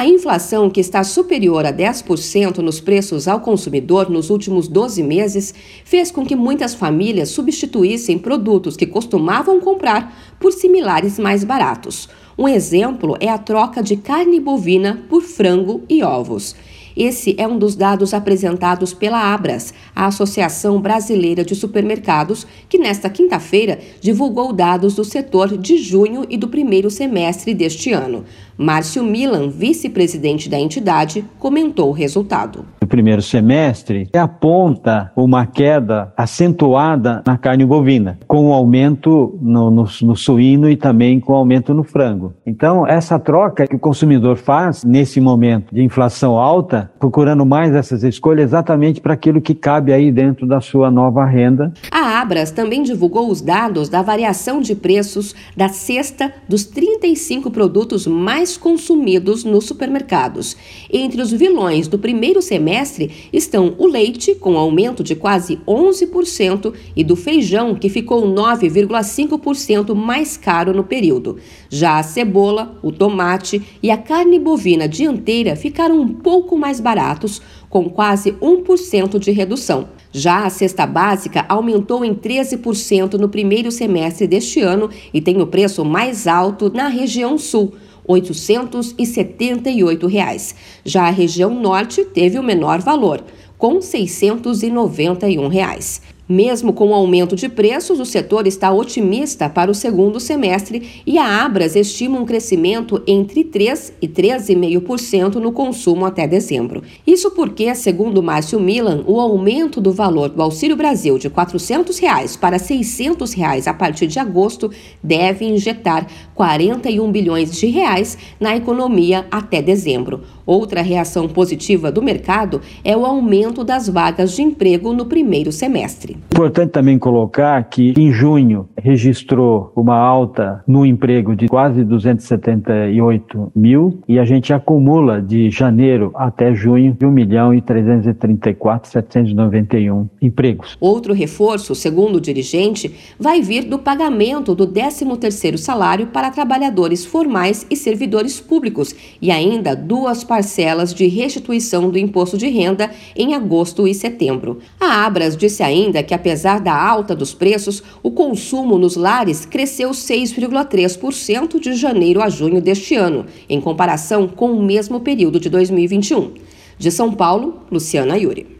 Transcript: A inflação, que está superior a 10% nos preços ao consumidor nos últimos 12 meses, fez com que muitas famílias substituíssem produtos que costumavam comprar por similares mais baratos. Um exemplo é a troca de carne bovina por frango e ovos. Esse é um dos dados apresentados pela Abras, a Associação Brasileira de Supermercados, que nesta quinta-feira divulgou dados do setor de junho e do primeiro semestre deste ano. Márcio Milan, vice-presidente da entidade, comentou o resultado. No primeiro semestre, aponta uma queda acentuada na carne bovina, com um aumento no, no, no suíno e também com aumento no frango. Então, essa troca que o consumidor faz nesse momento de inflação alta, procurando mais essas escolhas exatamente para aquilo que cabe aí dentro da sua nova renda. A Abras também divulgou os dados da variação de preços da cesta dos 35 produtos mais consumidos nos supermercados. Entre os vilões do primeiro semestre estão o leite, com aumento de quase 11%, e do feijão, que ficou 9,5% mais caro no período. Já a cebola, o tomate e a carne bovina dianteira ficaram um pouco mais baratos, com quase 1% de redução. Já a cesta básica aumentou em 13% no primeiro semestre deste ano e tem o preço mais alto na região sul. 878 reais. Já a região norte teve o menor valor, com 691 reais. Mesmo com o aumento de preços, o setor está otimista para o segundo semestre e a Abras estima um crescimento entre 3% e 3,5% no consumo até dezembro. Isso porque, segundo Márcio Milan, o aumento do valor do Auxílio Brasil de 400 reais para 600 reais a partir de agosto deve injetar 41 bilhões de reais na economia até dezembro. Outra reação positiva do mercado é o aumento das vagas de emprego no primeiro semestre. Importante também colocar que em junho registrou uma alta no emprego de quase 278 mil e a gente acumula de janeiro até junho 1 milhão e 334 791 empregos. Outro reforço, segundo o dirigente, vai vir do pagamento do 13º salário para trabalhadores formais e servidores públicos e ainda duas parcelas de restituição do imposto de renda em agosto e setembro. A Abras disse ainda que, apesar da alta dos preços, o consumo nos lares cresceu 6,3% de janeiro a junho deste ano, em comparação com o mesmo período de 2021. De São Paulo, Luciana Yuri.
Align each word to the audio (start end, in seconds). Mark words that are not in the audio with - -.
A 0.00 0.06
inflação, 0.06 0.70
que 0.70 0.80
está 0.80 1.04
superior 1.04 1.66
a 1.66 1.70
10% 1.70 2.56
nos 2.60 2.80
preços 2.80 3.28
ao 3.28 3.40
consumidor 3.40 4.08
nos 4.08 4.30
últimos 4.30 4.66
12 4.66 5.02
meses, 5.02 5.52
fez 5.84 6.10
com 6.10 6.24
que 6.24 6.34
muitas 6.34 6.72
famílias 6.72 7.28
substituíssem 7.28 8.16
produtos 8.16 8.78
que 8.78 8.86
costumavam 8.86 9.60
comprar 9.60 10.34
por 10.40 10.52
similares 10.52 11.18
mais 11.18 11.44
baratos. 11.44 12.08
Um 12.38 12.48
exemplo 12.48 13.14
é 13.20 13.28
a 13.28 13.36
troca 13.36 13.82
de 13.82 13.94
carne 13.94 14.40
bovina 14.40 15.04
por 15.06 15.20
frango 15.20 15.82
e 15.86 16.02
ovos. 16.02 16.56
Esse 17.02 17.34
é 17.38 17.48
um 17.48 17.58
dos 17.58 17.74
dados 17.74 18.12
apresentados 18.12 18.92
pela 18.92 19.32
Abras, 19.32 19.72
a 19.96 20.04
Associação 20.04 20.78
Brasileira 20.78 21.42
de 21.42 21.54
Supermercados, 21.54 22.46
que 22.68 22.76
nesta 22.76 23.08
quinta-feira 23.08 23.78
divulgou 24.02 24.52
dados 24.52 24.96
do 24.96 25.02
setor 25.02 25.56
de 25.56 25.78
junho 25.78 26.26
e 26.28 26.36
do 26.36 26.46
primeiro 26.46 26.90
semestre 26.90 27.54
deste 27.54 27.90
ano. 27.90 28.26
Márcio 28.58 29.02
Milan, 29.02 29.48
vice-presidente 29.48 30.46
da 30.50 30.58
entidade, 30.58 31.24
comentou 31.38 31.88
o 31.88 31.92
resultado. 31.92 32.66
No 32.82 32.86
primeiro 32.86 33.22
semestre, 33.22 34.06
aponta 34.14 35.10
uma 35.16 35.46
queda 35.46 36.12
acentuada 36.14 37.22
na 37.26 37.38
carne 37.38 37.64
bovina, 37.64 38.18
com 38.28 38.48
um 38.48 38.52
aumento 38.52 39.38
no, 39.40 39.70
no, 39.70 39.86
no 40.02 40.16
suíno 40.16 40.68
e 40.68 40.76
também 40.76 41.18
com 41.18 41.32
aumento 41.32 41.72
no 41.72 41.82
frango. 41.82 42.34
Então, 42.44 42.86
essa 42.86 43.18
troca 43.18 43.66
que 43.66 43.76
o 43.76 43.78
consumidor 43.78 44.36
faz 44.36 44.84
nesse 44.84 45.22
momento 45.22 45.74
de 45.74 45.82
inflação 45.82 46.36
alta, 46.36 46.89
procurando 46.98 47.46
mais 47.46 47.74
essas 47.74 48.02
escolhas 48.02 48.50
exatamente 48.50 49.00
para 49.00 49.14
aquilo 49.14 49.40
que 49.40 49.54
cabe 49.54 49.92
aí 49.92 50.12
dentro 50.12 50.46
da 50.46 50.60
sua 50.60 50.90
nova 50.90 51.24
renda. 51.24 51.72
A 51.90 52.20
Abras 52.20 52.50
também 52.50 52.82
divulgou 52.82 53.30
os 53.30 53.40
dados 53.40 53.88
da 53.88 54.02
variação 54.02 54.60
de 54.60 54.74
preços 54.74 55.34
da 55.56 55.68
cesta 55.68 56.32
dos 56.48 56.64
35 56.64 57.50
produtos 57.50 58.06
mais 58.06 58.56
consumidos 58.56 59.44
nos 59.44 59.64
supermercados. 59.64 60.56
Entre 60.92 61.20
os 61.20 61.30
vilões 61.30 61.88
do 61.88 61.98
primeiro 61.98 62.42
semestre 62.42 63.28
estão 63.32 63.74
o 63.78 63.86
leite, 63.86 64.34
com 64.34 64.56
aumento 64.56 65.02
de 65.02 65.14
quase 65.14 65.58
11%, 65.66 66.72
e 66.94 67.02
do 67.02 67.16
feijão, 67.16 67.74
que 67.74 67.88
ficou 67.88 68.22
9,5% 68.26 69.94
mais 69.94 70.36
caro 70.36 70.72
no 70.72 70.84
período. 70.84 71.38
Já 71.68 71.98
a 71.98 72.02
cebola, 72.02 72.78
o 72.82 72.92
tomate 72.92 73.62
e 73.82 73.90
a 73.90 73.96
carne 73.96 74.38
bovina 74.38 74.88
dianteira 74.88 75.56
ficaram 75.56 76.00
um 76.00 76.08
pouco 76.08 76.58
mais 76.58 76.69
baratos, 76.78 77.40
com 77.68 77.88
quase 77.88 78.32
1% 78.32 79.18
de 79.18 79.32
redução. 79.32 79.88
Já 80.12 80.44
a 80.44 80.50
cesta 80.50 80.86
básica 80.86 81.44
aumentou 81.48 82.04
em 82.04 82.14
13% 82.14 83.14
no 83.14 83.28
primeiro 83.28 83.70
semestre 83.70 84.26
deste 84.26 84.60
ano 84.60 84.90
e 85.12 85.20
tem 85.20 85.40
o 85.40 85.46
preço 85.46 85.84
mais 85.84 86.26
alto 86.26 86.70
na 86.72 86.88
região 86.88 87.38
sul. 87.38 87.74
878 88.06 90.06
reais. 90.06 90.54
Já 90.84 91.06
a 91.06 91.10
região 91.10 91.54
norte 91.54 92.04
teve 92.04 92.38
o 92.38 92.42
menor 92.42 92.80
valor, 92.80 93.22
com 93.56 93.80
691 93.80 95.48
reais. 95.48 96.02
Mesmo 96.30 96.72
com 96.72 96.90
o 96.90 96.94
aumento 96.94 97.34
de 97.34 97.48
preços, 97.48 97.98
o 97.98 98.04
setor 98.04 98.46
está 98.46 98.70
otimista 98.70 99.50
para 99.50 99.68
o 99.68 99.74
segundo 99.74 100.20
semestre 100.20 101.02
e 101.04 101.18
a 101.18 101.44
Abras 101.44 101.74
estima 101.74 102.20
um 102.20 102.24
crescimento 102.24 103.02
entre 103.04 103.42
3% 103.42 103.94
e 104.00 104.06
3,5% 104.06 105.34
no 105.34 105.50
consumo 105.50 106.06
até 106.06 106.28
dezembro. 106.28 106.84
Isso 107.04 107.32
porque, 107.32 107.74
segundo 107.74 108.22
Márcio 108.22 108.60
Milan, 108.60 109.02
o 109.08 109.18
aumento 109.18 109.80
do 109.80 109.92
valor 109.92 110.28
do 110.28 110.40
Auxílio 110.40 110.76
Brasil 110.76 111.18
de 111.18 111.28
400 111.28 111.98
reais 111.98 112.36
para 112.36 112.60
600 112.60 113.32
reais 113.32 113.66
a 113.66 113.74
partir 113.74 114.06
de 114.06 114.20
agosto 114.20 114.70
deve 115.02 115.44
injetar 115.44 116.06
41 116.36 117.10
bilhões 117.10 117.58
de 117.58 117.66
reais 117.66 118.16
na 118.38 118.54
economia 118.54 119.26
até 119.32 119.60
dezembro. 119.60 120.20
Outra 120.46 120.80
reação 120.80 121.28
positiva 121.28 121.90
do 121.90 122.00
mercado 122.00 122.60
é 122.84 122.96
o 122.96 123.04
aumento 123.04 123.64
das 123.64 123.88
vagas 123.88 124.36
de 124.36 124.42
emprego 124.42 124.92
no 124.92 125.06
primeiro 125.06 125.50
semestre. 125.50 126.19
Importante 126.30 126.70
também 126.70 126.98
colocar 126.98 127.62
que 127.64 127.92
em 127.96 128.12
junho 128.12 128.68
registrou 128.76 129.72
uma 129.76 129.96
alta 129.96 130.62
no 130.66 130.84
emprego 130.86 131.36
de 131.36 131.48
quase 131.48 131.84
278 131.84 133.52
mil 133.54 134.02
e 134.08 134.18
a 134.18 134.24
gente 134.24 134.52
acumula 134.52 135.20
de 135.20 135.50
janeiro 135.50 136.12
até 136.14 136.54
junho 136.54 136.96
1 137.00 137.10
milhão 137.10 137.54
e 137.54 137.60
334 137.60 138.90
791 138.90 140.08
empregos. 140.20 140.76
Outro 140.80 141.12
reforço, 141.12 141.74
segundo 141.74 142.16
o 142.16 142.20
dirigente, 142.20 142.94
vai 143.18 143.42
vir 143.42 143.64
do 143.64 143.78
pagamento 143.78 144.54
do 144.54 144.66
13º 144.66 145.56
salário 145.56 146.06
para 146.08 146.30
trabalhadores 146.30 147.04
formais 147.04 147.66
e 147.70 147.76
servidores 147.76 148.40
públicos 148.40 148.94
e 149.20 149.30
ainda 149.30 149.76
duas 149.76 150.24
parcelas 150.24 150.94
de 150.94 151.06
restituição 151.06 151.90
do 151.90 151.98
imposto 151.98 152.38
de 152.38 152.48
renda 152.48 152.90
em 153.16 153.34
agosto 153.34 153.86
e 153.86 153.94
setembro. 153.94 154.58
A 154.80 155.04
Abras 155.04 155.36
disse 155.36 155.62
ainda 155.62 156.02
que, 156.10 156.14
apesar 156.14 156.58
da 156.58 156.74
alta 156.74 157.14
dos 157.14 157.32
preços, 157.32 157.84
o 158.02 158.10
consumo 158.10 158.76
nos 158.76 158.96
lares 158.96 159.46
cresceu 159.46 159.90
6,3% 159.90 161.60
de 161.60 161.74
janeiro 161.74 162.20
a 162.20 162.28
junho 162.28 162.60
deste 162.60 162.96
ano, 162.96 163.26
em 163.48 163.60
comparação 163.60 164.26
com 164.26 164.50
o 164.50 164.60
mesmo 164.60 164.98
período 164.98 165.38
de 165.38 165.48
2021. 165.48 166.34
De 166.76 166.90
São 166.90 167.12
Paulo, 167.12 167.60
Luciana 167.70 168.18
Yuri. 168.18 168.59